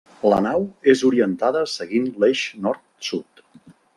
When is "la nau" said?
0.29-0.63